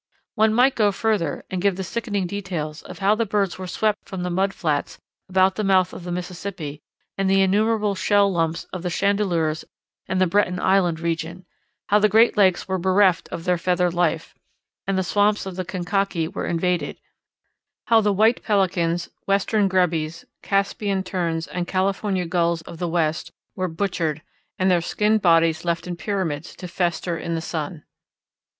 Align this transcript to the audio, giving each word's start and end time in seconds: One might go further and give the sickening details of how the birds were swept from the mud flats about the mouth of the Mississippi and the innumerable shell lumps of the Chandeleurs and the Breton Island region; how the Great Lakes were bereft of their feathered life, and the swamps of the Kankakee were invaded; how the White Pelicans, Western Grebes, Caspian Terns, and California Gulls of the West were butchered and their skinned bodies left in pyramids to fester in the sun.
One 0.33 0.51
might 0.51 0.73
go 0.73 0.91
further 0.91 1.45
and 1.51 1.61
give 1.61 1.75
the 1.75 1.83
sickening 1.83 2.25
details 2.25 2.81
of 2.81 2.97
how 2.97 3.13
the 3.13 3.23
birds 3.23 3.59
were 3.59 3.67
swept 3.67 3.99
from 4.03 4.23
the 4.23 4.31
mud 4.31 4.51
flats 4.51 4.97
about 5.29 5.57
the 5.57 5.63
mouth 5.63 5.93
of 5.93 6.05
the 6.05 6.11
Mississippi 6.11 6.81
and 7.19 7.29
the 7.29 7.43
innumerable 7.43 7.93
shell 7.93 8.33
lumps 8.33 8.63
of 8.73 8.81
the 8.81 8.89
Chandeleurs 8.89 9.63
and 10.07 10.19
the 10.19 10.25
Breton 10.25 10.59
Island 10.59 10.99
region; 10.99 11.45
how 11.89 11.99
the 11.99 12.09
Great 12.09 12.35
Lakes 12.35 12.67
were 12.67 12.79
bereft 12.79 13.29
of 13.29 13.43
their 13.43 13.59
feathered 13.59 13.93
life, 13.93 14.33
and 14.87 14.97
the 14.97 15.03
swamps 15.03 15.45
of 15.45 15.55
the 15.55 15.63
Kankakee 15.63 16.27
were 16.27 16.47
invaded; 16.47 16.99
how 17.85 18.01
the 18.01 18.11
White 18.11 18.41
Pelicans, 18.41 19.09
Western 19.27 19.67
Grebes, 19.67 20.25
Caspian 20.41 21.03
Terns, 21.03 21.45
and 21.45 21.67
California 21.67 22.25
Gulls 22.25 22.63
of 22.63 22.79
the 22.79 22.89
West 22.89 23.31
were 23.55 23.67
butchered 23.67 24.23
and 24.57 24.71
their 24.71 24.81
skinned 24.81 25.21
bodies 25.21 25.63
left 25.63 25.85
in 25.85 25.95
pyramids 25.95 26.55
to 26.55 26.67
fester 26.67 27.19
in 27.19 27.35
the 27.35 27.39
sun. 27.41 27.83